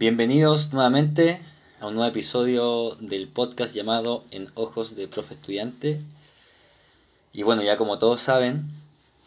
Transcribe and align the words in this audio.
Bienvenidos 0.00 0.72
nuevamente 0.72 1.42
a 1.78 1.86
un 1.86 1.94
nuevo 1.94 2.08
episodio 2.08 2.96
del 3.00 3.28
podcast 3.28 3.74
llamado 3.74 4.24
En 4.30 4.50
Ojos 4.54 4.96
de 4.96 5.08
Profe 5.08 5.34
Estudiante. 5.34 6.00
Y 7.34 7.42
bueno, 7.42 7.62
ya 7.62 7.76
como 7.76 7.98
todos 7.98 8.22
saben, 8.22 8.64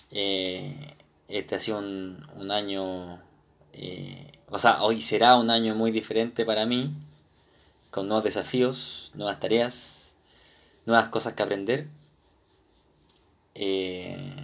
eh, 0.09 0.95
este 1.27 1.53
ha 1.53 1.59
sido 1.59 1.77
un, 1.77 2.49
año, 2.49 3.19
eh, 3.73 4.31
o 4.49 4.57
sea, 4.57 4.81
hoy 4.81 4.99
será 4.99 5.35
un 5.35 5.51
año 5.51 5.75
muy 5.75 5.91
diferente 5.91 6.43
para 6.43 6.65
mí, 6.65 6.91
con 7.91 8.07
nuevos 8.07 8.23
desafíos, 8.23 9.11
nuevas 9.13 9.39
tareas, 9.39 10.15
nuevas 10.87 11.09
cosas 11.09 11.33
que 11.33 11.43
aprender. 11.43 11.87
Eh, 13.53 14.42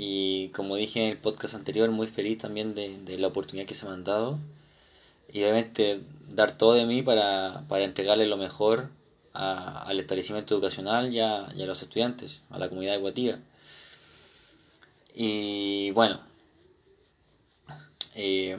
y 0.00 0.50
como 0.50 0.76
dije 0.76 1.02
en 1.02 1.10
el 1.10 1.18
podcast 1.18 1.54
anterior, 1.54 1.90
muy 1.90 2.06
feliz 2.06 2.38
también 2.38 2.76
de, 2.76 3.18
la 3.18 3.26
oportunidad 3.26 3.66
que 3.66 3.74
se 3.74 3.84
me 3.84 3.92
han 3.92 4.04
dado. 4.04 4.38
Y 5.32 5.42
obviamente 5.42 6.00
dar 6.30 6.56
todo 6.56 6.74
de 6.74 6.86
mí 6.86 7.02
para, 7.02 7.64
entregarle 7.70 8.26
lo 8.26 8.36
mejor 8.36 8.90
al 9.32 9.98
establecimiento 9.98 10.54
educacional 10.54 11.12
y 11.12 11.18
a, 11.18 11.48
los 11.52 11.82
estudiantes, 11.82 12.42
a 12.48 12.60
la 12.60 12.68
comunidad 12.68 12.94
educativa. 12.94 13.38
Y 15.14 15.90
bueno, 15.90 16.20
eh, 18.14 18.56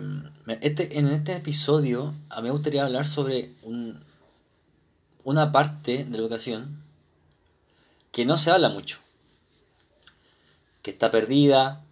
este, 0.59 0.99
en 0.99 1.07
este 1.07 1.37
episodio 1.37 2.13
a 2.29 2.41
mí 2.41 2.49
me 2.49 2.51
gustaría 2.51 2.83
hablar 2.83 3.07
sobre 3.07 3.53
un, 3.63 4.03
una 5.23 5.53
parte 5.53 6.03
de 6.03 6.11
la 6.11 6.17
educación 6.17 6.83
que 8.11 8.25
no 8.25 8.35
se 8.35 8.51
habla 8.51 8.67
mucho 8.67 8.99
está 10.89 11.11
perdida, 11.11 11.83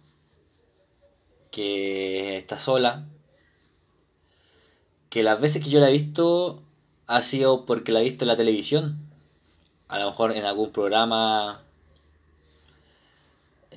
que 1.50 2.36
está 2.36 2.58
sola, 2.58 3.06
que 5.10 5.22
las 5.22 5.40
veces 5.40 5.62
que 5.62 5.70
yo 5.70 5.80
la 5.80 5.88
he 5.88 5.92
visto 5.92 6.62
ha 7.06 7.22
sido 7.22 7.64
porque 7.64 7.92
la 7.92 8.00
he 8.00 8.04
visto 8.04 8.24
en 8.24 8.28
la 8.28 8.36
televisión, 8.36 8.98
a 9.88 9.98
lo 9.98 10.06
mejor 10.10 10.32
en 10.32 10.44
algún 10.44 10.70
programa 10.70 11.62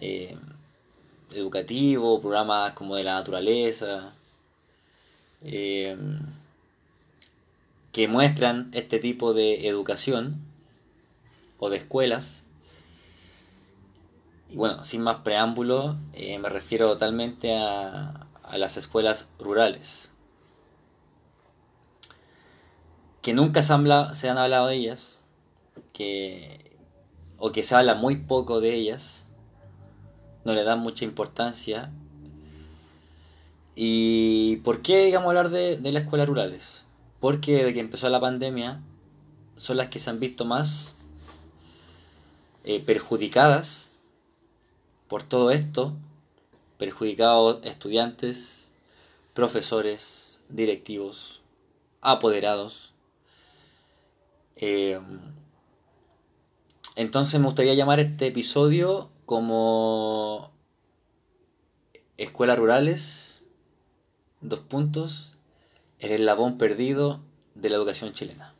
eh, 0.01 0.37
educativo, 1.33 2.19
programas 2.21 2.73
como 2.73 2.95
de 2.95 3.03
la 3.03 3.13
naturaleza, 3.13 4.13
eh, 5.43 5.97
que 7.91 8.07
muestran 8.07 8.69
este 8.73 8.99
tipo 8.99 9.33
de 9.33 9.67
educación 9.67 10.41
o 11.59 11.69
de 11.69 11.77
escuelas 11.77 12.43
y 14.51 14.57
bueno, 14.57 14.83
sin 14.83 15.01
más 15.01 15.21
preámbulo, 15.21 15.95
eh, 16.11 16.37
me 16.37 16.49
refiero 16.49 16.89
totalmente 16.89 17.55
a, 17.55 18.27
las 18.51 18.75
escuelas 18.75 19.29
rurales. 19.39 20.11
Que 23.21 23.33
nunca 23.33 23.63
se, 23.63 23.71
han 23.71 24.37
hablado 24.37 24.67
de 24.67 24.75
ellas, 24.75 25.21
que, 25.93 26.75
o 27.37 27.53
que 27.53 27.63
se 27.63 27.75
habla 27.75 27.95
muy 27.95 28.17
poco 28.17 28.59
de 28.59 28.73
ellas, 28.73 29.23
no 30.43 30.53
le 30.53 30.65
dan 30.65 30.79
mucha 30.79 31.05
importancia. 31.05 31.89
¿Y 33.73 34.57
por 34.65 34.81
qué, 34.81 35.05
digamos, 35.05 35.29
hablar 35.29 35.49
de, 35.49 35.79
las 35.81 36.03
escuelas 36.03 36.27
rurales? 36.27 36.83
Porque 37.21 37.53
desde 37.53 37.73
que 37.73 37.79
empezó 37.79 38.09
la 38.09 38.19
pandemia 38.19 38.81
son 39.55 39.77
las 39.77 39.87
que 39.87 39.99
se 39.99 40.09
han 40.09 40.19
visto 40.19 40.43
más 40.43 40.93
eh, 42.65 42.81
perjudicadas 42.85 43.90
por 45.11 45.23
todo 45.23 45.51
esto, 45.51 45.93
perjudicados 46.77 47.65
estudiantes, 47.65 48.71
profesores, 49.33 50.39
directivos, 50.47 51.41
apoderados. 51.99 52.93
Eh, 54.55 55.01
entonces 56.95 57.41
me 57.41 57.47
gustaría 57.47 57.73
llamar 57.73 57.99
este 57.99 58.27
episodio 58.27 59.09
como 59.25 60.53
Escuelas 62.15 62.57
Rurales, 62.57 63.45
dos 64.39 64.59
puntos, 64.59 65.33
el 65.99 66.13
eslabón 66.13 66.57
perdido 66.57 67.19
de 67.55 67.69
la 67.69 67.75
educación 67.75 68.13
chilena. 68.13 68.55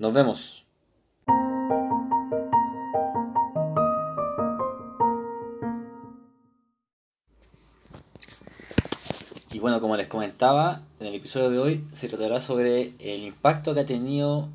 Nos 0.00 0.12
vemos. 0.12 0.65
Bueno, 9.66 9.80
como 9.80 9.96
les 9.96 10.06
comentaba, 10.06 10.82
en 11.00 11.08
el 11.08 11.16
episodio 11.16 11.50
de 11.50 11.58
hoy 11.58 11.84
se 11.92 12.06
tratará 12.08 12.38
sobre 12.38 12.92
el 13.00 13.24
impacto 13.24 13.74
que 13.74 13.80
ha 13.80 13.84
tenido 13.84 14.48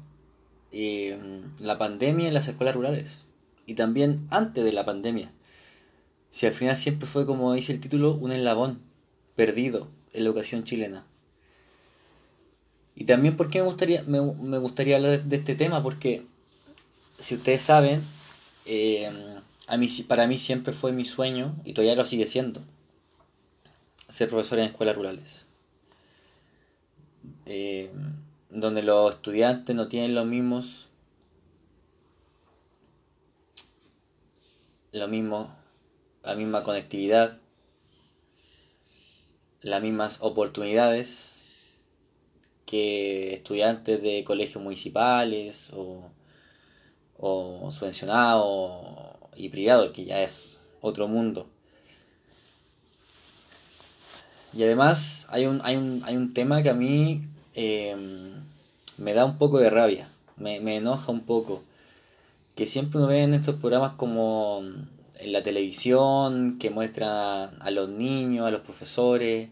eh, 0.71 1.19
la 1.59 1.77
pandemia 1.77 2.29
en 2.29 2.33
las 2.33 2.47
escuelas 2.47 2.75
rurales. 2.75 3.25
Y 3.65 3.73
también 3.73 4.25
antes 4.29 4.63
de 4.63 4.71
la 4.71 4.85
pandemia. 4.85 5.29
Si 6.29 6.45
al 6.45 6.53
final 6.53 6.77
siempre 6.77 7.09
fue, 7.09 7.25
como 7.25 7.51
dice 7.51 7.73
el 7.73 7.81
título, 7.81 8.13
un 8.13 8.31
eslabón 8.31 8.79
perdido 9.35 9.89
en 10.13 10.23
la 10.23 10.29
educación 10.29 10.63
chilena. 10.63 11.05
Y 12.95 13.03
también 13.03 13.35
porque 13.35 13.59
me 13.59 13.65
gustaría, 13.65 14.03
me, 14.03 14.19
gustaría 14.59 14.95
hablar 14.95 15.25
de 15.25 15.35
este 15.35 15.55
tema, 15.55 15.83
porque 15.83 16.25
si 17.19 17.35
ustedes 17.35 17.61
saben, 17.61 18.01
eh, 18.65 19.11
a 19.67 19.75
mí, 19.75 19.87
para 20.07 20.25
mí 20.25 20.37
siempre 20.37 20.71
fue 20.71 20.93
mi 20.93 21.03
sueño, 21.03 21.53
y 21.65 21.73
todavía 21.73 21.95
lo 21.95 22.05
sigue 22.05 22.27
siendo, 22.27 22.61
ser 24.11 24.29
profesor 24.29 24.59
en 24.59 24.65
escuelas 24.65 24.95
rurales. 24.95 25.45
Eh, 27.45 27.91
donde 28.49 28.83
los 28.83 29.15
estudiantes 29.15 29.75
no 29.75 29.87
tienen 29.87 30.13
los 30.13 30.25
mismos 30.25 30.89
lo 34.91 35.07
mismo 35.07 35.55
la 36.23 36.35
misma 36.35 36.63
conectividad 36.63 37.37
las 39.61 39.81
mismas 39.81 40.17
oportunidades 40.21 41.43
que 42.65 43.33
estudiantes 43.33 44.01
de 44.01 44.23
colegios 44.23 44.63
municipales 44.63 45.71
o, 45.73 46.09
o 47.17 47.71
subvencionados 47.71 49.17
y 49.35 49.49
privados 49.49 49.91
que 49.91 50.05
ya 50.05 50.21
es 50.21 50.59
otro 50.81 51.07
mundo 51.07 51.47
y 54.53 54.63
además 54.63 55.27
hay 55.29 55.45
un, 55.45 55.61
hay 55.63 55.77
un, 55.77 56.01
hay 56.05 56.17
un 56.17 56.33
tema 56.33 56.61
que 56.61 56.69
a 56.69 56.73
mí 56.73 57.21
eh, 57.55 57.95
me 58.97 59.13
da 59.13 59.25
un 59.25 59.37
poco 59.37 59.59
de 59.59 59.69
rabia, 59.69 60.09
me, 60.37 60.57
enoja 60.75 61.11
un 61.11 61.21
poco. 61.21 61.63
Que 62.55 62.65
siempre 62.65 62.99
uno 62.99 63.07
ve 63.07 63.23
en 63.23 63.33
estos 63.33 63.55
programas 63.55 63.93
como 63.93 64.61
en 65.19 65.31
la 65.31 65.41
televisión, 65.41 66.57
que 66.59 66.69
muestran 66.69 67.61
a 67.61 67.71
los 67.71 67.89
niños, 67.89 68.45
a 68.45 68.51
los 68.51 68.61
profesores, 68.61 69.49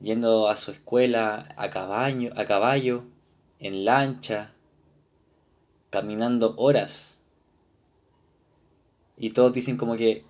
yendo 0.00 0.48
a 0.48 0.56
su 0.56 0.70
escuela 0.72 1.48
a 1.56 1.70
caballo, 1.70 2.32
a 2.36 2.44
caballo 2.44 3.04
en 3.60 3.84
lancha, 3.84 4.52
caminando 5.90 6.54
horas. 6.56 7.18
Y 9.16 9.30
todos 9.30 9.52
dicen 9.52 9.76
como 9.76 9.96
que 9.96 10.24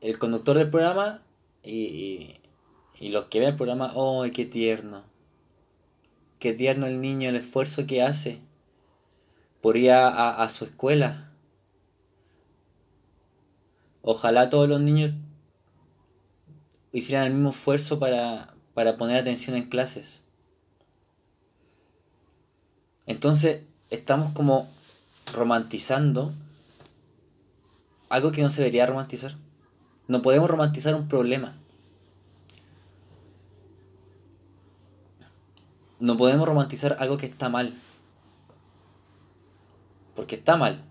el 0.00 0.18
conductor 0.18 0.56
del 0.58 0.70
programa 0.70 1.22
y 1.64 2.36
los 3.00 3.24
que 3.26 3.40
ven 3.40 3.48
el 3.48 3.56
programa, 3.56 3.92
¡oh, 3.94 4.24
qué 4.32 4.44
tierno! 4.44 5.02
Qué 6.38 6.52
tierno 6.52 6.86
el 6.86 7.00
niño, 7.00 7.28
el 7.28 7.36
esfuerzo 7.36 7.86
que 7.86 8.02
hace 8.02 8.40
por 9.60 9.76
ir 9.76 9.92
a, 9.92 10.48
su 10.48 10.64
escuela. 10.64 11.30
Ojalá 14.02 14.50
todos 14.50 14.68
los 14.68 14.80
niños 14.80 15.12
hicieran 16.90 17.28
el 17.28 17.34
mismo 17.34 17.50
esfuerzo 17.50 18.00
para, 18.00 18.54
para 18.74 18.96
poner 18.96 19.18
atención 19.18 19.54
en 19.56 19.68
clases. 19.68 20.24
Entonces, 23.06 23.62
estamos 23.90 24.32
como 24.32 24.68
romantizando 25.32 26.32
algo 28.08 28.32
que 28.32 28.42
no 28.42 28.50
se 28.50 28.62
debería 28.62 28.84
romantizar. 28.86 29.36
No 30.08 30.22
podemos 30.22 30.50
romantizar 30.50 30.94
un 30.96 31.06
problema. 31.06 31.56
No 36.02 36.16
podemos 36.16 36.48
romantizar 36.48 36.96
algo 36.98 37.16
que 37.16 37.26
está 37.26 37.48
mal. 37.48 37.72
Porque 40.16 40.34
está 40.34 40.56
mal. 40.56 40.84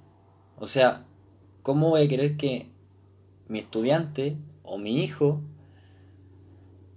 O 0.57 0.67
sea, 0.67 1.05
¿cómo 1.63 1.89
voy 1.89 2.03
a 2.03 2.07
querer 2.07 2.37
que 2.37 2.69
mi 3.49 3.59
estudiante 3.59 4.37
o 4.63 4.77
mi 4.77 5.03
hijo 5.03 5.41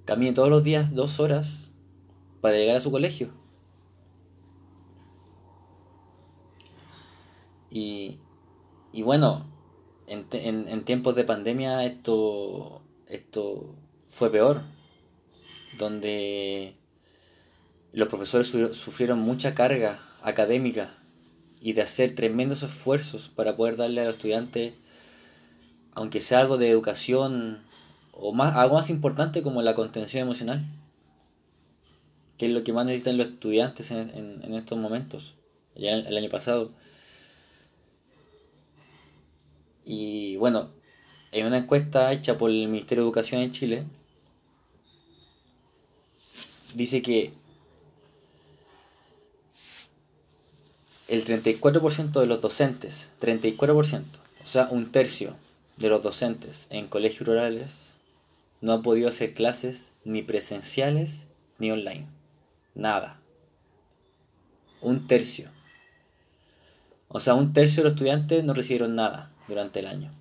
camine 0.04 0.32
todos 0.32 0.48
los 0.48 0.62
días 0.62 0.94
dos 0.94 1.18
horas 1.18 1.72
para 2.40 2.56
llegar 2.56 2.76
a 2.76 2.80
su 2.80 2.92
colegio? 2.92 3.30
Y, 7.68 8.20
y 8.92 9.02
bueno, 9.02 9.44
en, 10.06 10.24
en, 10.30 10.84
tiempos 10.84 11.16
de 11.16 11.24
pandemia 11.24 11.84
esto, 11.84 12.80
esto 13.08 13.74
fue 14.06 14.30
peor. 14.30 14.62
donde 15.78 16.76
los 17.94 18.08
profesores 18.08 18.48
sufrieron 18.76 19.20
mucha 19.20 19.54
carga 19.54 20.00
académica 20.22 20.94
y 21.60 21.74
de 21.74 21.82
hacer 21.82 22.14
tremendos 22.16 22.64
esfuerzos 22.64 23.28
para 23.28 23.56
poder 23.56 23.76
darle 23.76 24.00
a 24.00 24.04
los 24.06 24.16
estudiantes, 24.16 24.74
aunque 25.92 26.20
sea 26.20 26.40
algo 26.40 26.58
de 26.58 26.68
educación 26.68 27.62
o 28.12 28.32
más, 28.32 28.56
algo 28.56 28.74
más 28.74 28.90
importante 28.90 29.42
como 29.42 29.62
la 29.62 29.74
contención 29.74 30.24
emocional, 30.24 30.66
que 32.36 32.46
es 32.46 32.52
lo 32.52 32.64
que 32.64 32.72
más 32.72 32.84
necesitan 32.84 33.16
los 33.16 33.28
estudiantes 33.28 33.92
en, 33.92 34.54
estos 34.54 34.76
momentos, 34.76 35.36
ya 35.76 35.92
el 35.92 36.16
año 36.16 36.28
pasado. 36.28 36.72
Y 39.84 40.34
bueno, 40.36 40.70
en 41.30 41.46
una 41.46 41.58
encuesta 41.58 42.12
hecha 42.12 42.36
por 42.38 42.50
el 42.50 42.66
Ministerio 42.66 43.04
de 43.04 43.08
Educación 43.08 43.40
en 43.42 43.52
Chile, 43.52 43.84
dice 46.74 47.00
que 47.00 47.43
el 51.08 51.24
34% 51.24 52.20
de 52.20 52.26
los 52.26 52.40
docentes, 52.40 53.08
34%, 53.20 54.04
o 54.42 54.46
sea, 54.46 54.68
un 54.70 54.90
tercio 54.90 55.36
de 55.76 55.88
los 55.88 56.02
docentes 56.02 56.66
en 56.70 56.86
colegios 56.86 57.26
rurales 57.26 57.94
no 58.60 58.72
ha 58.72 58.82
podido 58.82 59.08
hacer 59.08 59.34
clases 59.34 59.92
ni 60.04 60.22
presenciales 60.22 61.26
ni 61.58 61.70
online. 61.70 62.06
Nada. 62.74 63.20
Un 64.80 65.06
tercio. 65.06 65.50
O 67.08 67.20
sea, 67.20 67.34
un 67.34 67.52
tercio 67.52 67.82
de 67.82 67.90
los 67.90 67.92
estudiantes 67.94 68.42
no 68.42 68.54
recibieron 68.54 68.94
nada 68.94 69.30
durante 69.46 69.80
el 69.80 69.86
año. 69.86 70.12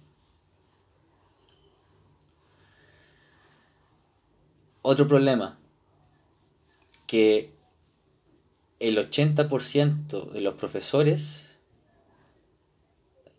Otro 4.82 5.08
problema, 5.08 5.58
que 7.08 7.53
el 8.84 8.98
80% 8.98 10.32
de 10.32 10.42
los 10.42 10.56
profesores 10.56 11.58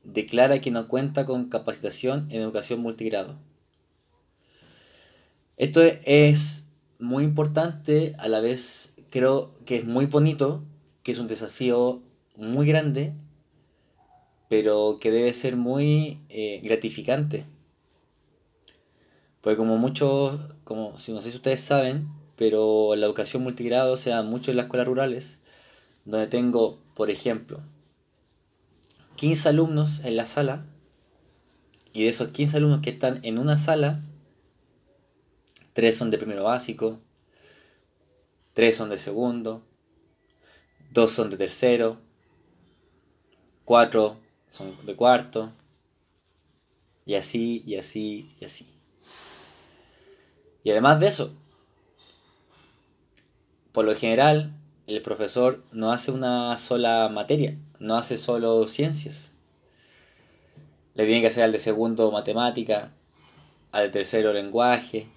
declara 0.02 0.62
que 0.62 0.70
no 0.70 0.88
cuenta 0.88 1.26
con 1.26 1.50
capacitación 1.50 2.28
en 2.30 2.40
educación 2.40 2.80
multigrado. 2.80 3.36
Esto 5.58 5.82
es 5.82 6.66
muy 6.98 7.24
importante, 7.24 8.14
a 8.18 8.28
la 8.28 8.40
vez 8.40 8.94
creo 9.10 9.54
que 9.66 9.76
es 9.76 9.84
muy 9.84 10.06
bonito, 10.06 10.64
que 11.02 11.12
es 11.12 11.18
un 11.18 11.26
desafío 11.26 12.02
muy 12.36 12.66
grande, 12.66 13.12
pero 14.48 14.98
que 14.98 15.10
debe 15.10 15.34
ser 15.34 15.56
muy 15.56 16.20
eh, 16.30 16.62
gratificante. 16.64 17.44
Porque 19.42 19.58
como 19.58 19.76
muchos, 19.76 20.40
como 20.64 20.96
si 20.96 21.12
no 21.12 21.20
sé 21.20 21.30
si 21.30 21.36
ustedes 21.36 21.60
saben, 21.60 22.08
pero 22.36 22.94
la 22.96 23.06
educación 23.06 23.42
multigrado 23.42 23.96
se 23.96 24.10
da 24.10 24.22
mucho 24.22 24.50
en 24.50 24.56
las 24.56 24.64
escuelas 24.64 24.88
rurales, 24.88 25.38
donde 26.04 26.26
tengo, 26.26 26.78
por 26.94 27.10
ejemplo, 27.10 27.60
15 29.16 29.48
alumnos 29.48 30.00
en 30.04 30.16
la 30.16 30.26
sala, 30.26 30.66
y 31.92 32.02
de 32.02 32.08
esos 32.08 32.28
15 32.28 32.56
alumnos 32.56 32.80
que 32.80 32.90
están 32.90 33.20
en 33.24 33.38
una 33.38 33.56
sala, 33.56 34.02
3 35.72 35.96
son 35.96 36.10
de 36.10 36.18
primero 36.18 36.44
básico, 36.44 36.98
3 38.54 38.76
son 38.76 38.88
de 38.88 38.98
segundo, 38.98 39.62
2 40.92 41.10
son 41.10 41.30
de 41.30 41.36
tercero, 41.36 41.98
4 43.64 44.16
son 44.48 44.74
de 44.86 44.96
cuarto, 44.96 45.52
y 47.06 47.14
así, 47.14 47.62
y 47.66 47.76
así, 47.76 48.34
y 48.40 48.44
así. 48.44 48.66
Y 50.62 50.70
además 50.70 50.98
de 51.00 51.08
eso, 51.08 51.34
por 53.74 53.84
lo 53.84 53.96
general, 53.96 54.54
el 54.86 55.02
profesor 55.02 55.64
no 55.72 55.90
hace 55.90 56.12
una 56.12 56.56
sola 56.58 57.08
materia, 57.12 57.58
no 57.80 57.96
hace 57.96 58.18
solo 58.18 58.68
ciencias. 58.68 59.32
Le 60.94 61.04
tiene 61.06 61.22
que 61.22 61.26
hacer 61.26 61.42
al 61.42 61.50
de 61.50 61.58
segundo 61.58 62.12
matemática, 62.12 62.92
al 63.72 63.86
de 63.86 63.88
tercero 63.90 64.32
lenguaje, 64.32 65.08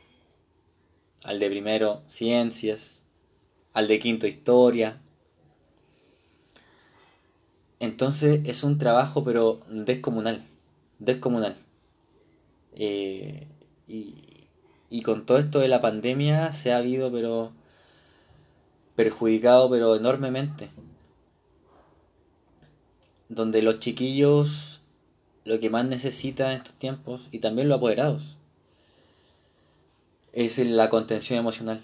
al 1.23 1.37
de 1.37 1.51
primero 1.51 2.01
ciencias, 2.07 3.03
al 3.73 3.87
de 3.87 3.99
quinto 3.99 4.25
historia. 4.25 4.99
Entonces 7.79 8.41
es 8.45 8.63
un 8.63 8.79
trabajo 8.79 9.23
pero 9.23 9.59
descomunal, 9.69 10.43
descomunal. 10.97 11.57
Eh, 12.73 13.45
y, 13.87 14.15
y 14.89 15.03
con 15.03 15.27
todo 15.27 15.37
esto 15.37 15.59
de 15.59 15.67
la 15.67 15.79
pandemia 15.79 16.53
se 16.53 16.73
ha 16.73 16.77
habido 16.77 17.11
pero 17.11 17.51
perjudicado 18.97 19.69
pero 19.69 19.95
enormemente. 19.95 20.69
Donde 23.29 23.61
los 23.61 23.79
chiquillos 23.79 24.81
lo 25.45 25.61
que 25.61 25.69
más 25.69 25.85
necesitan 25.85 26.51
en 26.51 26.57
estos 26.57 26.73
tiempos, 26.73 27.21
y 27.31 27.39
también 27.39 27.69
los 27.69 27.77
apoderados, 27.77 28.35
es 30.33 30.57
la 30.59 30.89
contención 30.89 31.39
emocional. 31.39 31.81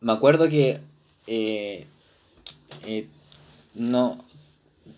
Me 0.00 0.12
acuerdo 0.12 0.50
que 0.50 0.80
eh, 1.26 1.86
eh, 2.84 3.06
no 3.74 4.18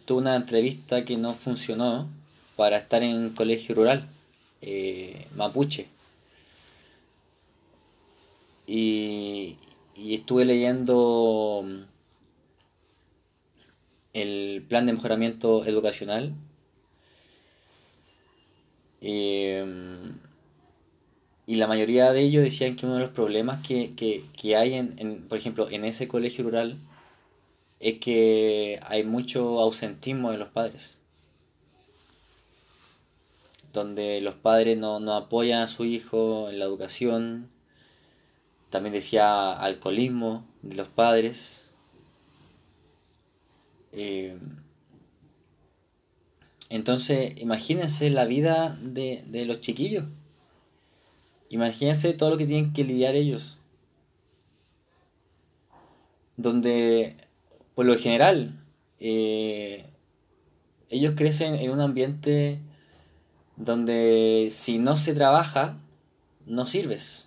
tuve 0.07 0.23
una 0.23 0.35
entrevista 0.35 1.05
que 1.05 1.17
no 1.17 1.35
funcionó 1.35 2.09
para 2.57 2.79
estar 2.79 3.05
en 3.05 3.31
colegio 3.31 3.77
rural, 3.77 4.09
eh, 4.61 5.29
mapuche 5.37 5.87
y, 8.67 9.57
estuve 9.97 10.45
leyendo 10.45 11.65
mm, 11.65 11.83
el 14.15 14.65
plan 14.69 14.87
de 14.87 14.93
mejoramiento 14.93 15.65
educacional. 15.65 16.35
Mm, 19.01 20.11
y 21.49 21.55
la 21.55 21.69
mayoría 21.69 22.13
de 22.13 22.23
ellos 22.23 22.43
decían 22.43 22.75
que 22.77 22.87
uno 22.87 22.97
de 22.97 23.03
los 23.03 23.11
problemas 23.11 23.65
que, 23.67 24.25
hay, 24.57 24.75
en, 24.75 25.27
por 25.29 25.39
ejemplo, 25.39 25.71
en 25.71 25.85
ese 25.85 26.09
colegio 26.09 26.45
rural, 26.45 26.79
es 27.79 27.99
que 27.99 28.81
hay 28.83 29.05
mucho 29.05 29.61
ausentismo 29.61 30.33
de 30.33 30.39
los 30.39 30.49
padres. 30.49 30.99
Donde 33.73 34.21
los 34.23 34.35
padres 34.35 34.79
no, 34.79 34.99
no 35.01 35.15
apoyan 35.15 35.63
a 35.63 35.67
su 35.69 35.85
hijo 35.85 36.49
en 36.51 36.59
la 36.59 36.65
educación, 36.65 37.51
también 38.71 38.93
decía 38.93 39.53
alcoholismo 39.53 40.47
de 40.63 40.77
los 40.77 40.89
padres. 40.89 41.65
Eh, 43.93 44.37
entonces, 46.69 47.35
imagínense 47.37 48.11
la 48.11 48.25
vida 48.25 48.77
de, 48.81 49.45
los 49.47 49.61
chiquillos. 49.61 50.05
Imagínense 51.49 52.13
todo 52.13 52.31
lo 52.31 52.37
que 52.37 52.47
tienen 52.47 52.73
que 52.73 52.85
lidiar 52.85 53.15
ellos. 53.15 53.59
Donde, 56.37 57.17
por 57.75 57.87
lo 57.87 57.97
general, 57.97 58.61
eh, 58.99 59.87
ellos 60.91 61.15
crecen 61.17 61.55
en 61.55 61.71
un 61.71 61.81
ambiente 61.81 62.59
donde 63.57 64.49
si 64.51 64.79
no 64.79 64.97
se 64.97 65.15
trabaja, 65.15 65.79
no 66.47 66.67
sirves 66.67 67.26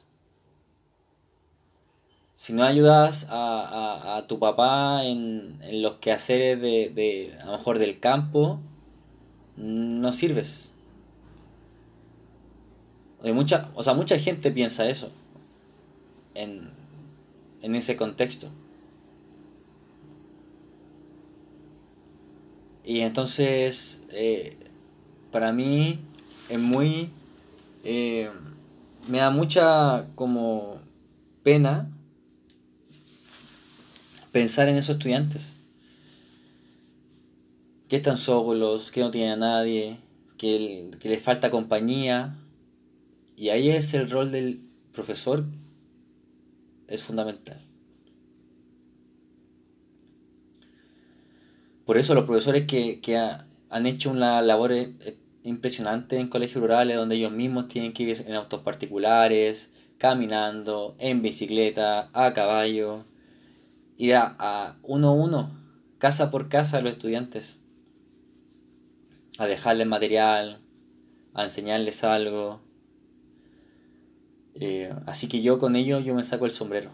si 2.39 2.53
no 2.53 2.63
ayudas 2.63 3.27
a, 3.29 4.24
tu 4.29 4.39
papá 4.39 5.03
en, 5.03 5.60
los 5.81 5.96
quehaceres 5.96 6.62
de, 6.62 7.38
a 7.41 7.48
lo 7.48 7.51
mejor 7.58 7.79
del 7.79 8.00
campo, 8.00 8.62
no 9.58 10.13
sirves. 10.13 10.72
Hay 13.22 13.34
mucha, 13.34 13.69
o 13.75 13.84
sea, 13.84 13.93
mucha 13.93 14.17
gente 14.17 14.51
piensa 14.51 14.88
eso 14.88 15.12
en, 16.34 16.72
ese 17.62 17.98
contexto. 17.98 18.48
Y 22.86 23.01
entonces, 23.01 24.01
eh, 24.12 24.55
para 25.29 25.51
mí 25.51 26.00
es 26.48 26.60
muy... 26.60 27.10
Eh, 27.84 28.31
me 29.10 29.17
da 29.17 29.29
mucha 29.29 30.08
como 30.15 30.77
pena 31.43 31.89
pensar 34.31 34.67
en 34.69 34.77
esos 34.77 34.95
estudiantes. 34.98 35.55
Que 37.88 37.98
están 37.98 38.17
solos, 38.17 38.91
que 38.91 39.01
no 39.01 39.12
tienen 39.12 39.31
a 39.31 39.36
nadie, 39.38 39.98
que, 40.38 40.91
que 41.00 41.09
les 41.09 41.21
falta 41.21 41.50
compañía. 41.50 42.38
Y 43.36 43.50
ahí 43.50 43.69
es 43.69 43.93
el 43.93 44.09
rol 44.09 44.31
del 44.31 44.62
profesor, 44.91 45.45
es 46.88 47.03
fundamental. 47.03 47.62
Por 51.89 51.98
eso 51.98 52.13
los 52.13 52.25
profesores 52.25 52.67
que, 52.67 53.17
han 53.71 53.86
hecho 53.88 54.12
una 54.12 54.43
labor 54.43 54.74
eh, 54.74 55.17
impresionantes 55.41 56.19
en 56.19 56.27
colegios 56.27 56.62
rurales 56.62 56.98
donde 56.98 57.15
ellos 57.15 57.31
mismos 57.31 57.67
tienen 57.67 57.93
que 57.93 58.03
ir 58.03 58.24
en 58.27 58.36
autos 58.36 58.62
particulares, 58.62 59.71
caminando, 59.98 60.95
en 61.00 61.24
bicicleta, 61.24 62.12
a 62.13 62.31
caballo, 62.33 63.05
ir 64.00 64.15
a, 64.15 64.77
uno 64.82 65.10
a 65.10 65.13
uno, 65.13 65.51
casa 66.00 66.32
por 66.32 66.48
casa 66.48 66.77
a 66.77 66.82
los 66.82 66.91
estudiantes, 66.91 67.58
a 69.38 69.46
dejarles 69.46 69.88
material, 69.88 70.62
a 71.34 71.44
enseñarles 71.44 72.03
algo. 72.06 72.62
Eh, 74.56 74.94
así 75.06 75.27
que 75.27 75.41
yo 75.41 75.60
con 75.60 75.75
ellos 75.75 76.03
yo 76.06 76.15
me 76.15 76.24
saco 76.24 76.46
el 76.46 76.51
sombrero, 76.51 76.91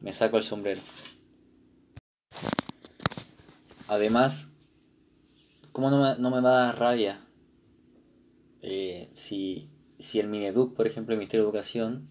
me 0.00 0.12
saco 0.12 0.36
el 0.36 0.42
sombrero. 0.42 0.82
Además, 3.88 4.50
¿cómo 5.72 5.90
no 5.90 6.02
me, 6.02 6.18
no 6.18 6.30
me 6.30 6.42
va 6.42 6.50
a 6.50 6.66
dar 6.66 6.78
rabia 6.78 7.20
eh, 8.60 9.08
si, 9.14 9.70
si 9.98 10.20
el 10.20 10.28
Mineduc, 10.28 10.74
por 10.74 10.86
ejemplo, 10.86 11.14
el 11.14 11.18
Ministerio 11.18 11.44
de 11.44 11.48
Educación, 11.48 12.08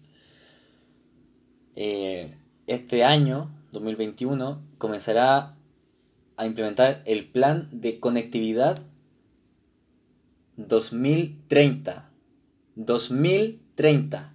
eh, 1.76 2.36
este 2.66 3.04
año, 3.04 3.61
2021, 3.72 4.62
comenzará 4.78 5.56
a 6.36 6.46
implementar 6.46 7.02
el 7.06 7.26
plan 7.26 7.68
de 7.72 7.98
conectividad 8.00 8.82
2030. 10.56 12.10
2030. 12.76 14.34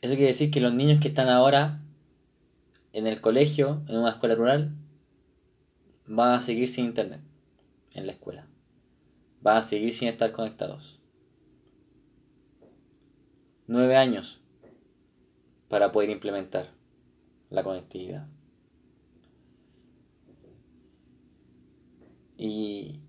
Eso 0.00 0.14
quiere 0.14 0.26
decir 0.26 0.50
que 0.50 0.60
los 0.60 0.74
niños 0.74 1.00
que 1.00 1.08
están 1.08 1.28
ahora 1.28 1.80
en 2.92 3.06
el 3.06 3.20
colegio, 3.20 3.82
en 3.88 3.98
una 3.98 4.10
escuela 4.10 4.34
rural, 4.34 4.76
van 6.06 6.34
a 6.34 6.40
seguir 6.40 6.68
sin 6.68 6.86
internet 6.86 7.20
en 7.94 8.06
la 8.06 8.12
escuela. 8.12 8.46
Van 9.40 9.58
a 9.58 9.62
seguir 9.62 9.92
sin 9.92 10.08
estar 10.08 10.32
conectados. 10.32 11.00
Nueve 13.66 13.96
años 13.96 14.40
para 15.68 15.92
poder 15.92 16.10
implementar 16.10 16.70
la 17.50 17.62
conectividad. 17.62 18.26
Y, 22.36 23.00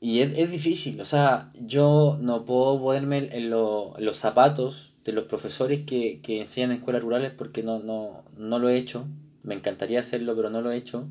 y 0.00 0.20
es, 0.20 0.50
difícil, 0.50 1.00
o 1.00 1.04
sea, 1.04 1.50
yo 1.54 2.18
no 2.20 2.44
puedo 2.44 2.80
ponerme 2.80 3.28
en, 3.32 3.50
los 3.50 4.16
zapatos 4.16 4.94
de 5.04 5.12
los 5.12 5.24
profesores 5.24 5.84
que, 5.84 6.20
que 6.22 6.40
enseñan 6.40 6.70
en 6.70 6.78
escuelas 6.78 7.02
rurales 7.02 7.32
porque 7.36 7.62
no, 7.62 7.78
no, 7.80 8.24
no 8.36 8.58
lo 8.58 8.68
he 8.68 8.76
hecho. 8.76 9.06
Me 9.42 9.54
encantaría 9.54 10.00
hacerlo, 10.00 10.34
pero 10.34 10.50
no 10.50 10.62
lo 10.62 10.72
he 10.72 10.76
hecho. 10.76 11.06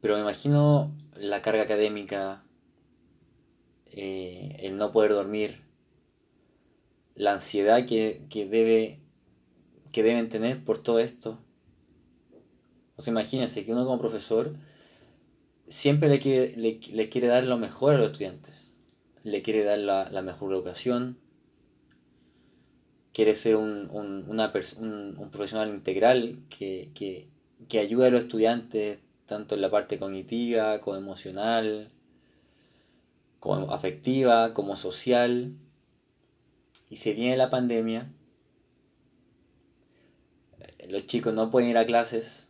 Pero 0.00 0.14
me 0.14 0.22
imagino 0.22 0.94
la 1.14 1.42
carga 1.42 1.62
académica, 1.62 2.42
eh, 3.92 4.56
el 4.60 4.76
no 4.76 4.92
poder 4.92 5.12
dormir, 5.12 5.65
la 7.16 7.32
ansiedad 7.32 7.86
que, 7.86 8.20
debe, 8.30 9.00
que 9.90 10.02
deben 10.02 10.28
tener 10.28 10.62
por 10.62 10.78
todo 10.78 11.00
esto. 11.00 11.38
O 12.96 13.02
sea, 13.02 13.10
imagínense 13.10 13.64
que 13.64 13.72
uno 13.72 13.84
como 13.84 13.98
profesor 13.98 14.52
siempre 15.66 16.08
le 16.08 16.20
quiere, 16.20 16.56
le, 16.56 17.08
quiere 17.08 17.26
dar 17.26 17.44
lo 17.44 17.58
mejor 17.58 17.94
a 17.94 17.98
los 17.98 18.12
estudiantes. 18.12 18.70
Le 19.22 19.42
quiere 19.42 19.64
dar 19.64 19.78
la, 19.78 20.22
mejor 20.22 20.52
educación. 20.52 21.18
Quiere 23.12 23.34
ser 23.34 23.56
un, 23.56 23.88
una 23.90 24.52
un, 24.78 25.28
profesional 25.32 25.70
integral 25.70 26.38
que, 26.50 26.90
que, 26.94 27.28
que 27.66 27.78
ayude 27.78 28.06
a 28.06 28.10
los 28.10 28.22
estudiantes 28.22 28.98
tanto 29.24 29.54
en 29.56 29.62
la 29.62 29.70
parte 29.70 29.98
cognitiva, 29.98 30.80
como 30.80 30.96
emocional, 30.96 31.90
como 33.40 33.72
afectiva, 33.72 34.54
como 34.54 34.76
social. 34.76 35.56
Y 36.88 36.96
si 36.96 37.12
viene 37.14 37.36
la 37.36 37.50
pandemia, 37.50 38.12
eh, 40.78 40.88
los 40.88 41.06
chicos 41.06 41.34
no 41.34 41.50
pueden 41.50 41.70
ir 41.70 41.78
a 41.78 41.86
clases, 41.86 42.48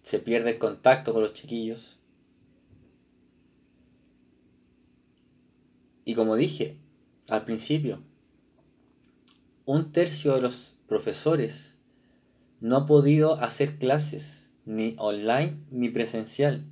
se 0.00 0.18
pierde 0.18 0.50
el 0.50 0.58
contacto 0.58 1.12
con 1.12 1.22
los 1.22 1.32
chiquillos. 1.32 1.98
Y 6.04 6.14
como 6.14 6.34
dije 6.34 6.76
al 7.28 7.44
principio, 7.44 8.02
un 9.64 9.92
tercio 9.92 10.34
de 10.34 10.40
los 10.40 10.74
profesores 10.88 11.78
no 12.60 12.76
ha 12.76 12.86
podido 12.86 13.34
hacer 13.36 13.78
clases 13.78 14.50
ni 14.64 14.94
online 14.98 15.56
ni 15.70 15.88
presencial 15.88 16.64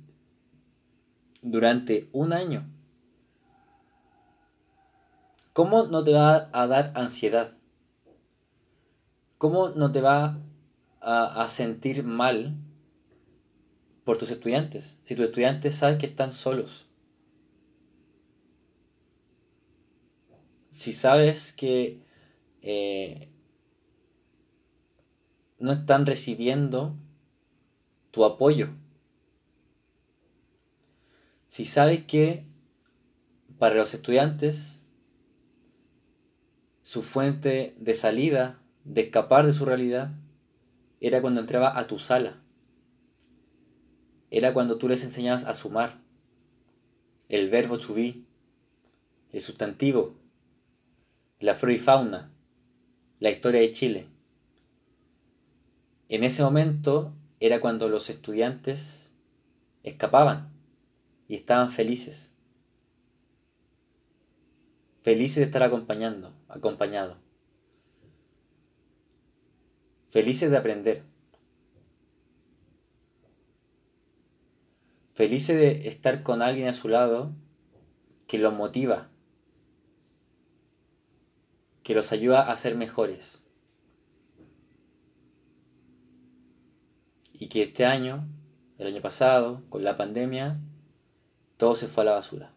durante 1.41 2.09
un 2.11 2.33
año. 2.33 2.69
¿Cómo 5.53 5.83
no 5.83 6.03
te 6.03 6.13
va 6.13 6.49
a 6.53 6.67
dar 6.67 6.93
ansiedad? 6.95 7.57
¿Cómo 9.37 9.69
no 9.69 9.91
te 9.91 10.01
va 10.01 10.39
a, 11.01 11.49
sentir 11.49 12.03
mal 12.03 12.55
por 14.05 14.17
tus 14.17 14.31
estudiantes? 14.31 14.99
Si 15.01 15.15
tus 15.15 15.25
estudiantes 15.25 15.75
saben 15.75 15.97
que 15.97 16.05
están 16.05 16.31
solos. 16.31 16.87
Si 20.69 20.93
sabes 20.93 21.51
que 21.51 21.99
eh, 22.61 23.29
no 25.59 25.73
están 25.73 26.05
recibiendo 26.05 26.95
tu 28.11 28.23
apoyo. 28.23 28.69
Si 31.47 31.65
sabes 31.65 32.05
que 32.05 32.45
para 33.59 33.75
los 33.75 33.93
estudiantes 33.93 34.80
su 36.91 37.03
fuente 37.03 37.73
de 37.79 37.93
salida, 37.93 38.59
de 38.83 38.99
escapar 38.99 39.45
de 39.45 39.53
su 39.53 39.63
realidad, 39.63 40.11
era 40.99 41.21
cuando 41.21 41.39
entraba 41.39 41.79
a 41.79 41.87
tu 41.87 41.99
sala. 41.99 42.41
Era 44.29 44.53
cuando 44.53 44.77
tú 44.77 44.89
les 44.89 45.01
enseñabas 45.05 45.45
a 45.45 45.53
sumar. 45.53 46.01
El 47.29 47.49
verbo 47.49 47.79
to 47.79 47.95
el 47.95 48.25
sustantivo, 49.39 50.15
la 51.39 51.55
flora 51.55 51.75
y 51.75 51.77
fauna, 51.77 52.29
la 53.21 53.29
historia 53.29 53.61
de 53.61 53.71
Chile. 53.71 54.07
En 56.09 56.25
ese 56.25 56.43
momento 56.43 57.13
era 57.39 57.61
cuando 57.61 57.87
los 57.87 58.09
estudiantes 58.09 59.13
escapaban 59.83 60.51
y 61.29 61.35
estaban 61.35 61.71
felices. 61.71 62.30
Felices 65.01 65.37
de 65.37 65.43
estar 65.43 65.63
acompañando, 65.63 66.33
acompañado. 66.47 67.17
Felices 70.09 70.51
de 70.51 70.57
aprender. 70.57 71.03
Felices 75.13 75.57
de 75.57 75.87
estar 75.87 76.23
con 76.23 76.41
alguien 76.41 76.67
a 76.67 76.73
su 76.73 76.87
lado 76.87 77.31
que 78.27 78.37
los 78.37 78.53
motiva, 78.53 79.09
que 81.83 81.95
los 81.95 82.11
ayuda 82.11 82.51
a 82.51 82.57
ser 82.57 82.75
mejores. 82.77 83.41
y 87.41 87.47
que 87.47 87.63
este 87.63 87.87
año, 87.87 88.27
el 88.77 88.85
año 88.85 89.01
pasado, 89.01 89.63
con 89.69 89.83
la 89.83 89.97
pandemia, 89.97 90.61
todo 91.57 91.73
se 91.73 91.87
fue 91.87 92.03
a 92.03 92.05
la 92.05 92.11
basura. 92.11 92.53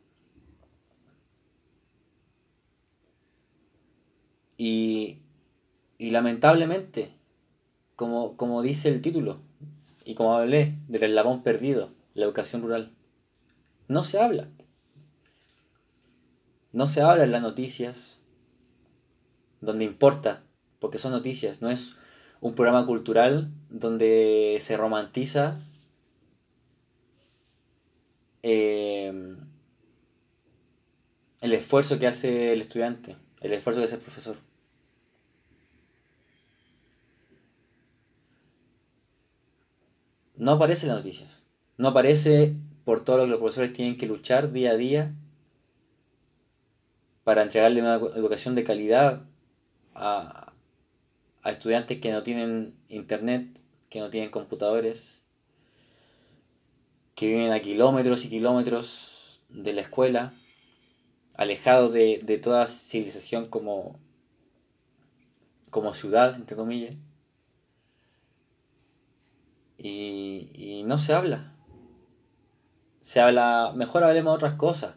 Y, 4.67 5.21
lamentablemente, 5.99 7.13
como, 7.97 8.35
como 8.39 8.63
dice 8.63 8.89
el 8.89 9.03
título, 9.03 9.43
y 10.07 10.15
como 10.15 10.39
hablé 10.39 10.79
del 10.89 11.03
eslabón 11.03 11.43
perdido, 11.43 11.91
la 12.15 12.25
educación 12.25 12.63
rural, 12.63 12.91
no 13.89 14.05
se 14.05 14.19
habla. 14.19 14.49
No 16.73 16.87
se 16.89 17.03
habla 17.03 17.25
en 17.25 17.33
las 17.33 17.43
noticias, 17.43 18.21
donde 19.61 19.85
importa, 19.85 20.45
porque 20.79 20.97
son 20.97 21.13
noticias, 21.13 21.61
no 21.61 21.69
es 21.69 21.95
un 22.41 22.55
programa 22.55 22.87
cultural 22.87 23.53
donde 23.69 24.57
se 24.61 24.79
romantiza 24.79 25.59
em, 28.41 29.37
el 31.43 31.53
esfuerzo 31.53 31.99
que 31.99 32.07
hace 32.07 32.55
el 32.55 32.63
estudiante, 32.63 33.19
el 33.43 33.53
esfuerzo 33.53 33.81
que 33.81 33.85
hace 33.85 33.97
el 33.97 34.01
profesor. 34.01 34.37
No 40.45 40.53
aparece 40.53 40.85
en 40.85 40.93
las 40.93 40.99
noticias. 40.99 41.43
No 41.79 41.89
aparece 41.89 42.55
por 42.85 43.03
todo 43.03 43.17
lo 43.17 43.23
que 43.23 43.31
los 43.31 43.39
profesores 43.39 43.73
tienen 43.73 43.97
que 43.97 44.07
luchar 44.07 44.53
día 44.53 44.73
a 44.73 44.77
día 44.77 45.15
para 47.25 47.41
entregarle 47.41 47.81
una 47.81 47.95
educación 47.95 48.55
de 48.55 48.63
calidad 48.63 49.25
a, 49.95 50.53
estudiantes 51.47 51.99
que 51.99 52.13
no 52.13 52.23
tienen 52.23 52.75
internet, 52.89 53.63
que 53.89 54.01
no 54.01 54.11
tienen 54.11 54.31
computadores, 54.31 55.23
que 57.15 57.27
viven 57.27 57.51
a 57.51 57.61
kilómetros 57.61 58.27
y 58.27 58.29
kilómetros 58.29 59.41
de 59.49 59.73
la 59.73 59.81
escuela, 59.81 60.35
alejados 61.39 61.91
de, 61.95 62.21
de 62.23 62.37
toda 62.37 62.67
civilización 62.67 63.49
como, 63.49 63.99
como 65.71 65.95
ciudad, 65.95 66.35
entre 66.35 66.55
comillas. 66.55 66.97
Y, 69.87 70.83
no 70.87 70.97
se 70.97 71.13
habla. 71.13 71.53
Se 73.03 73.21
habla, 73.21 73.73
mejor 73.77 74.03
hablemos 74.03 74.33
de 74.33 74.37
otras 74.37 74.55
cosas. 74.55 74.95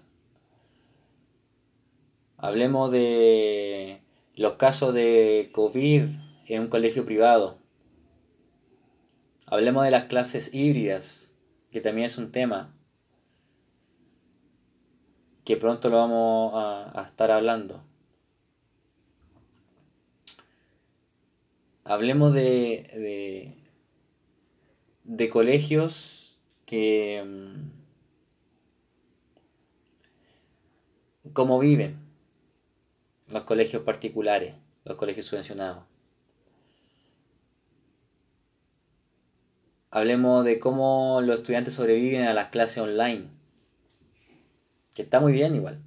Hablemos 2.38 2.90
de 2.92 4.02
los 4.36 4.54
casos 4.54 4.94
de 4.94 5.50
COVID 5.54 6.04
en 6.46 6.62
un 6.62 6.68
colegio 6.70 7.06
privado. 7.06 7.58
Hablemos 9.46 9.84
de 9.84 9.92
las 9.92 10.06
clases 10.06 10.54
híbridas, 10.54 11.34
que 11.70 11.82
también 11.82 12.06
es 12.06 12.18
un 12.18 12.32
tema 12.32 12.74
que 15.44 15.58
pronto 15.58 15.90
lo 15.90 15.98
vamos 15.98 16.54
a, 16.56 17.04
estar 17.04 17.32
hablando. 17.32 17.84
Hablemos 21.84 22.34
de, 22.34 22.90
de, 22.94 23.67
de 25.08 25.30
colegios 25.30 26.38
que... 26.66 27.24
Mm, 27.26 27.78
cómo 31.34 31.60
viven 31.60 31.98
los 33.28 33.44
colegios 33.44 33.84
particulares, 33.84 34.56
los 34.86 34.96
colegios 34.96 35.26
subvencionados. 35.26 35.84
Hablemos 39.92 40.46
de 40.46 40.60
cómo 40.60 41.22
los 41.22 41.40
estudiantes 41.40 41.74
sobreviven 41.74 42.24
a 42.28 42.34
las 42.34 42.50
clases 42.50 42.80
online, 42.80 43.28
que 44.94 45.02
está 45.04 45.20
muy 45.20 45.34
bien 45.34 45.56
igual, 45.56 45.82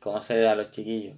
conocer 0.00 0.46
a 0.46 0.54
los 0.54 0.70
chiquillos. 0.70 1.16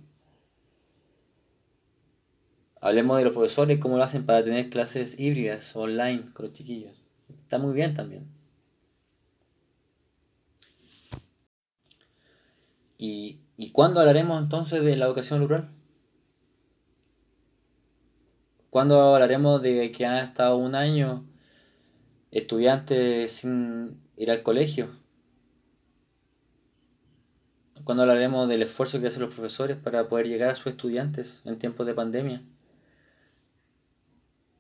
Hablemos 2.81 3.19
de 3.19 3.25
los 3.25 3.35
profesores, 3.35 3.79
cómo 3.79 3.99
lo 3.99 4.05
hacen 4.05 4.25
para 4.25 4.43
tener 4.43 4.71
clases 4.71 5.19
híbridas 5.19 5.77
online 5.77 6.25
con 6.33 6.47
los 6.47 6.55
chiquillos. 6.55 7.00
Está 7.51 7.59
muy 7.59 7.75
bien 7.75 7.95
también. 7.95 8.29
¿Y, 12.97 13.41
¿Y 13.57 13.73
cuándo 13.73 13.99
hablaremos 13.99 14.41
entonces 14.41 14.85
de 14.85 14.95
la 14.97 15.07
educación 15.07 15.41
rural? 15.41 15.69
¿Cuándo 18.71 19.01
hablaremos 19.01 19.63
de 19.63 19.91
que 19.91 20.07
han 20.07 20.19
estado 20.19 20.57
un 20.59 20.77
año 20.77 21.27
estudiantes 22.31 23.33
sin 23.33 24.01
ir 24.17 24.31
al 24.31 24.43
colegio? 24.43 24.91
¿Cuándo 27.85 28.05
hablaremos 28.05 28.49
del 28.49 28.63
esfuerzo 28.63 29.01
que 29.01 29.09
hacen 29.09 29.23
los 29.23 29.35
profesores 29.35 29.77
para 29.77 30.09
poder 30.09 30.29
llegar 30.29 30.51
a 30.51 30.55
sus 30.55 30.69
estudiantes 30.69 31.43
en 31.45 31.59
tiempos 31.59 31.85
de 31.87 31.95
pandemia? 31.95 32.43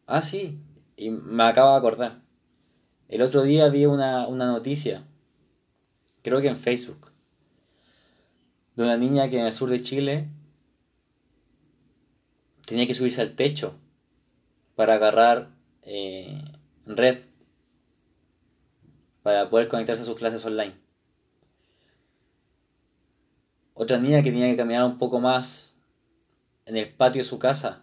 Ah, 0.06 0.20
sí, 0.22 0.60
y 0.96 1.08
me 1.10 1.42
acabo 1.44 1.70
de 1.70 1.78
acordar. 1.78 2.20
El 3.10 3.22
otro 3.22 3.42
día 3.42 3.68
vi 3.68 3.86
una, 3.86 4.28
una 4.28 4.46
noticia, 4.46 5.02
creo 6.22 6.40
que 6.40 6.46
en 6.46 6.56
Facebook, 6.56 7.10
de 8.76 8.84
una 8.84 8.96
niña 8.96 9.28
que 9.28 9.40
en 9.40 9.46
el 9.46 9.52
sur 9.52 9.68
de 9.68 9.80
Chile 9.80 10.28
tenía 12.66 12.86
que 12.86 12.94
subirse 12.94 13.20
al 13.20 13.34
techo 13.34 13.74
para 14.76 14.94
agarrar 14.94 15.50
eh, 15.82 16.40
red 16.86 17.24
para 19.24 19.50
poder 19.50 19.66
conectarse 19.66 20.02
a 20.02 20.06
sus 20.06 20.16
clases 20.16 20.44
online. 20.44 20.76
Otra 23.74 23.98
niña 23.98 24.22
que 24.22 24.30
tenía 24.30 24.46
que 24.52 24.56
caminar 24.56 24.84
un 24.84 24.98
poco 24.98 25.18
más 25.18 25.74
en 26.64 26.76
el 26.76 26.94
patio 26.94 27.22
de 27.22 27.28
su 27.28 27.40
casa 27.40 27.82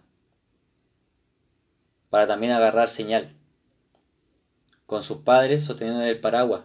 para 2.08 2.26
también 2.26 2.52
agarrar 2.52 2.88
señal, 2.88 3.37
con 4.88 5.02
sus 5.02 5.18
padres 5.18 5.66
sosteniendo 5.66 6.02
el 6.02 6.18
paraguas 6.18 6.64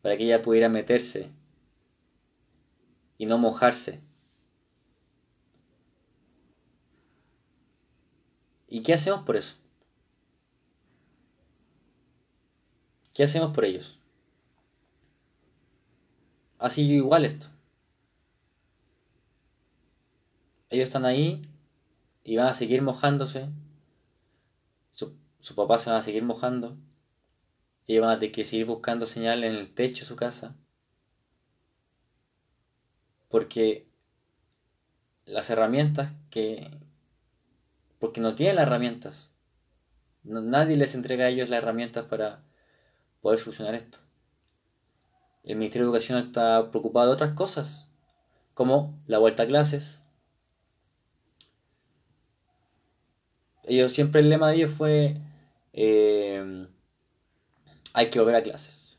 para 0.00 0.16
que 0.16 0.22
ella 0.22 0.42
pudiera 0.42 0.68
meterse 0.68 1.28
y 3.18 3.26
no 3.26 3.36
mojarse. 3.36 4.00
¿Y 8.68 8.84
qué 8.84 8.94
hacemos 8.94 9.24
por 9.24 9.34
eso? 9.34 9.56
¿Qué 13.12 13.24
hacemos 13.24 13.52
por 13.52 13.64
ellos? 13.64 13.98
Ha 16.60 16.70
sido 16.70 16.94
igual 16.94 17.24
esto. 17.24 17.48
Ellos 20.70 20.86
están 20.86 21.06
ahí 21.06 21.42
y 22.22 22.36
van 22.36 22.46
a 22.46 22.54
seguir 22.54 22.82
mojándose. 22.82 23.48
Su, 24.92 25.16
su 25.40 25.56
papá 25.56 25.78
se 25.80 25.90
van 25.90 25.98
a 25.98 26.02
seguir 26.02 26.22
mojando. 26.22 26.78
Ellos 27.86 28.04
van 28.04 28.16
a 28.16 28.18
tener 28.18 28.32
que 28.32 28.44
seguir 28.44 28.66
buscando 28.66 29.06
señal 29.06 29.44
en 29.44 29.54
el 29.54 29.74
techo 29.74 30.00
de 30.00 30.06
su 30.06 30.16
casa. 30.16 30.56
Porque 33.28 33.86
las 35.26 35.50
herramientas 35.50 36.12
que... 36.30 36.70
Porque 37.98 38.20
no 38.20 38.34
tienen 38.34 38.56
las 38.56 38.66
herramientas. 38.66 39.32
nadie 40.22 40.76
les 40.76 40.94
entrega 40.94 41.26
a 41.26 41.28
ellos 41.28 41.48
las 41.48 41.58
herramientas 41.58 42.06
para 42.06 42.42
poder 43.20 43.38
solucionar 43.38 43.74
esto. 43.74 43.98
El 45.42 45.56
Ministerio 45.56 45.86
de 45.86 45.90
Educación 45.90 46.18
está 46.18 46.70
preocupado 46.70 47.08
de 47.08 47.14
otras 47.14 47.34
cosas, 47.34 47.86
como 48.54 48.98
la 49.06 49.18
vuelta 49.18 49.42
a 49.42 49.46
clases. 49.46 50.00
Ellos 53.64 53.92
siempre 53.92 54.20
el 54.20 54.30
lema 54.30 54.50
de 54.50 54.56
ellos 54.56 54.72
fue 54.72 55.16
eh, 55.72 56.66
hay 57.94 58.10
que 58.10 58.18
volver 58.18 58.34
a 58.34 58.42
clases. 58.42 58.98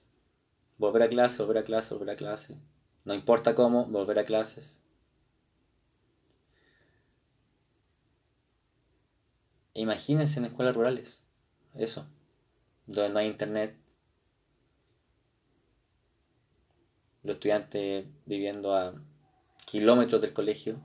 Volver 0.77 1.03
a 1.03 1.10
clases, 1.10 1.38
volver 1.39 1.60
a 1.60 1.63
clases, 1.63 1.91
volver 1.91 2.10
a 2.12 2.15
clases. 2.15 2.58
No 3.03 3.13
importa 3.13 3.53
cómo, 3.53 3.86
volver 3.86 4.19
a 4.19 4.23
clases. 4.23 4.79
Imagínense 9.73 10.39
en 10.39 10.45
escuelas 10.45 10.75
rurales. 10.75 11.21
Eso. 11.75 12.08
Donde 12.88 13.13
no 13.13 13.19
hay 13.19 13.27
internet, 13.27 13.75
los 17.23 17.36
estudiantes 17.36 18.05
viviendo 18.25 18.73
a 18.73 18.93
kilómetros 19.65 20.21
del 20.21 20.34
colegio. 20.34 20.79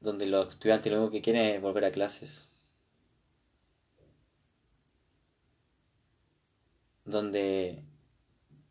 Donde 0.00 0.26
los 0.26 0.50
estudiantes 0.50 0.92
lo 0.92 0.98
único 0.98 1.12
que 1.12 1.22
quieren 1.22 1.56
es 1.56 1.60
volver 1.60 1.86
a 1.86 1.90
clases. 1.90 2.48
Donde 7.06 7.82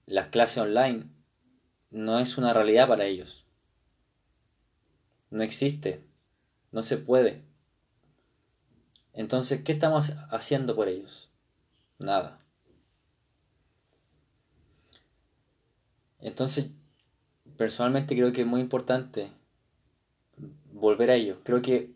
las 0.06 0.28
clases 0.28 0.60
online 0.60 1.10
no 1.90 2.20
es 2.20 2.38
una 2.38 2.54
realidad 2.54 2.88
para 2.88 3.06
ellos. 3.06 3.48
No 5.32 5.42
existe. 5.42 6.04
No 6.72 6.84
se 6.84 6.98
puede. 6.98 7.42
Entonces, 9.14 9.64
¿qué 9.64 9.72
estamos 9.72 10.12
haciendo 10.30 10.76
por 10.76 10.90
ellos? 10.90 11.32
Nada. 11.98 12.46
Entonces, 16.20 16.68
personalmente 17.56 18.16
creo 18.16 18.34
que 18.34 18.42
es 18.42 18.48
muy 18.48 18.60
importante 18.60 19.32
volver 20.74 21.12
a 21.12 21.16
ello. 21.16 21.40
Creo 21.44 21.62
que 21.62 21.94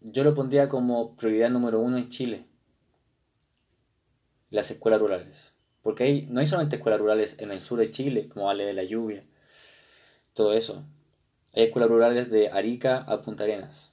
yo 0.00 0.22
lo 0.24 0.34
pondría 0.34 0.68
como 0.68 1.16
prioridad 1.16 1.50
número 1.50 1.80
uno 1.80 1.96
en 1.96 2.08
Chile. 2.08 2.46
Las 4.50 4.70
escuelas 4.70 5.00
rurales. 5.00 5.54
Porque 5.82 6.04
hay, 6.04 6.26
no 6.30 6.40
hay 6.40 6.46
solamente 6.46 6.76
escuelas 6.76 7.00
rurales 7.00 7.36
en 7.40 7.50
el 7.50 7.60
sur 7.60 7.78
de 7.78 7.90
Chile, 7.90 8.28
como 8.28 8.46
Vale 8.46 8.64
de 8.64 8.74
la 8.74 8.84
Lluvia, 8.84 9.24
todo 10.34 10.54
eso. 10.54 10.84
Hay 11.54 11.64
escuelas 11.64 11.90
rurales 11.90 12.30
de 12.30 12.50
Arica 12.50 12.98
a 12.98 13.22
Punta 13.22 13.44
Arenas. 13.44 13.92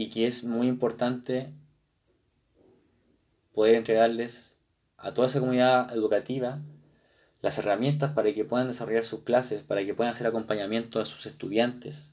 y 0.00 0.08
que 0.08 0.26
es 0.26 0.44
muy 0.44 0.66
importante 0.66 1.52
poder 3.52 3.74
entregarles 3.74 4.56
a 4.96 5.10
toda 5.10 5.26
esa 5.26 5.40
comunidad 5.40 5.92
educativa 5.92 6.60
las 7.42 7.58
herramientas 7.58 8.12
para 8.12 8.32
que 8.32 8.46
puedan 8.46 8.68
desarrollar 8.68 9.04
sus 9.04 9.24
clases, 9.24 9.62
para 9.62 9.84
que 9.84 9.94
puedan 9.94 10.12
hacer 10.12 10.26
acompañamiento 10.26 11.00
a 11.00 11.04
sus 11.04 11.26
estudiantes, 11.26 12.12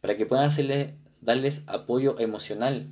para 0.00 0.16
que 0.16 0.26
puedan 0.26 0.46
hacerles, 0.46 0.94
darles 1.20 1.62
apoyo 1.66 2.18
emocional 2.18 2.88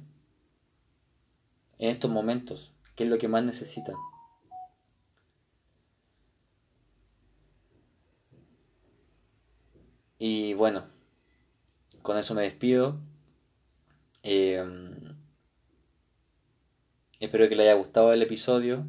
en 1.78 1.90
estos 1.90 2.10
momentos, 2.10 2.72
que 2.96 3.04
es 3.04 3.10
lo 3.10 3.18
que 3.18 3.28
más 3.28 3.44
necesitan. 3.44 3.94
Y 10.18 10.54
bueno, 10.54 10.84
con 12.02 12.18
eso 12.18 12.34
me 12.34 12.42
despido. 12.42 12.98
Eh, 14.24 14.64
espero 17.20 17.48
que 17.48 17.54
les 17.54 17.64
haya 17.66 17.74
gustado 17.74 18.12
el 18.12 18.22
episodio. 18.22 18.84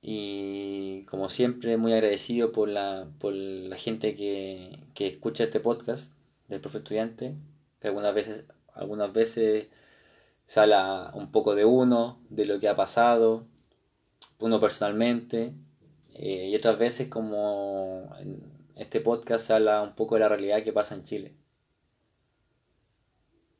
Y 0.00 1.04
como 1.04 1.28
siempre, 1.28 1.76
muy 1.76 1.92
agradecido 1.92 2.52
por 2.52 2.68
la, 2.68 3.08
por 3.18 3.34
la 3.34 3.76
gente 3.76 4.14
que, 4.14 4.78
que 4.94 5.06
escucha 5.06 5.44
este 5.44 5.60
podcast 5.60 6.14
del 6.48 6.60
profe 6.60 6.78
estudiante. 6.78 7.34
Que 7.80 7.88
algunas 7.88 8.14
veces, 8.14 8.44
algunas 8.74 9.12
veces 9.12 9.68
se 10.46 10.60
habla 10.60 11.10
un 11.14 11.30
poco 11.30 11.54
de 11.54 11.64
uno, 11.64 12.20
de 12.28 12.44
lo 12.44 12.60
que 12.60 12.68
ha 12.68 12.76
pasado, 12.76 13.46
uno 14.40 14.60
personalmente, 14.60 15.54
eh, 16.14 16.48
y 16.50 16.56
otras 16.56 16.78
veces 16.78 17.08
como 17.08 18.10
este 18.76 19.00
podcast 19.00 19.46
se 19.46 19.52
habla 19.54 19.82
un 19.82 19.94
poco 19.94 20.14
de 20.14 20.20
la 20.20 20.28
realidad 20.28 20.62
que 20.62 20.72
pasa 20.72 20.94
en 20.94 21.02
Chile. 21.02 21.34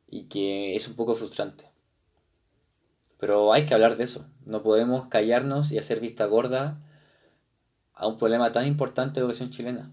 Y 0.09 0.25
que 0.25 0.77
es 0.77 0.87
un 0.89 0.95
poco 0.95 1.15
frustrante. 1.15 1.65
Pero 3.19 3.53
hay 3.53 3.67
que 3.67 3.75
hablar 3.75 3.97
de 3.97 4.05
eso. 4.05 4.27
No 4.45 4.63
podemos 4.63 5.07
callarnos 5.07 5.73
y 5.73 5.79
hacer 5.79 6.01
vista 6.01 6.27
gorda 6.27 6.79
a 7.95 8.07
un 8.07 8.19
problema 8.19 8.53
tan 8.53 8.67
importante 8.67 9.15
de 9.15 9.21
educación 9.25 9.51
chilena. 9.51 9.91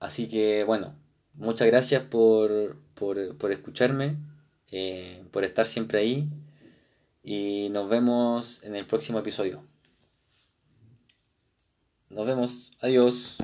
Así 0.00 0.28
que 0.28 0.64
bueno, 0.64 0.94
muchas 1.34 1.68
gracias 1.68 2.02
por, 2.02 2.76
por, 2.94 3.36
por 3.36 3.52
escucharme, 3.52 4.16
eh, 4.72 5.22
por 5.30 5.44
estar 5.44 5.66
siempre 5.66 5.98
ahí 5.98 6.28
y 7.22 7.68
nos 7.70 7.88
vemos 7.88 8.64
en 8.64 8.76
el 8.76 8.86
próximo 8.86 9.18
episodio. 9.18 9.62
Nos 12.08 12.26
vemos, 12.26 12.72
adiós. 12.80 13.38